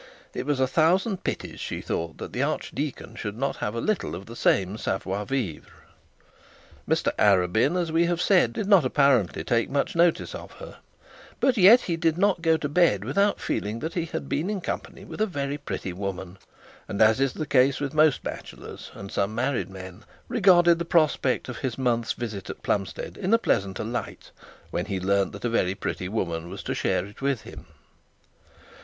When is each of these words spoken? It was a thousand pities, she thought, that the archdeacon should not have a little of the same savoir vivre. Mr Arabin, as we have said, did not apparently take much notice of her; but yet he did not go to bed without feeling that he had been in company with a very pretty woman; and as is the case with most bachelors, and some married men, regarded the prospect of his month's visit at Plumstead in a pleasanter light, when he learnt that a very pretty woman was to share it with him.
It 0.33 0.47
was 0.47 0.59
a 0.59 0.65
thousand 0.65 1.23
pities, 1.23 1.59
she 1.59 1.79
thought, 1.79 2.17
that 2.17 2.33
the 2.33 2.41
archdeacon 2.41 3.13
should 3.15 3.37
not 3.37 3.57
have 3.57 3.75
a 3.75 3.79
little 3.79 4.15
of 4.15 4.25
the 4.25 4.35
same 4.35 4.75
savoir 4.75 5.27
vivre. 5.27 5.69
Mr 6.89 7.11
Arabin, 7.19 7.79
as 7.79 7.91
we 7.91 8.07
have 8.07 8.19
said, 8.19 8.51
did 8.53 8.65
not 8.67 8.83
apparently 8.83 9.43
take 9.43 9.69
much 9.69 9.95
notice 9.95 10.33
of 10.33 10.53
her; 10.53 10.79
but 11.39 11.55
yet 11.55 11.81
he 11.81 11.97
did 11.97 12.17
not 12.17 12.41
go 12.41 12.57
to 12.57 12.67
bed 12.67 13.03
without 13.03 13.39
feeling 13.39 13.77
that 13.77 13.93
he 13.93 14.05
had 14.05 14.27
been 14.27 14.49
in 14.49 14.59
company 14.59 15.05
with 15.05 15.21
a 15.21 15.27
very 15.27 15.59
pretty 15.59 15.93
woman; 15.93 16.39
and 16.87 16.99
as 16.99 17.19
is 17.19 17.33
the 17.33 17.45
case 17.45 17.79
with 17.79 17.93
most 17.93 18.23
bachelors, 18.23 18.89
and 18.95 19.11
some 19.11 19.35
married 19.35 19.69
men, 19.69 20.03
regarded 20.27 20.79
the 20.79 20.83
prospect 20.83 21.47
of 21.47 21.57
his 21.59 21.77
month's 21.77 22.13
visit 22.13 22.49
at 22.49 22.63
Plumstead 22.63 23.17
in 23.17 23.35
a 23.35 23.37
pleasanter 23.37 23.83
light, 23.83 24.31
when 24.71 24.87
he 24.87 24.99
learnt 24.99 25.31
that 25.33 25.45
a 25.45 25.49
very 25.49 25.75
pretty 25.75 26.09
woman 26.09 26.49
was 26.49 26.63
to 26.63 26.73
share 26.73 27.05
it 27.05 27.21
with 27.21 27.41
him. 27.43 27.67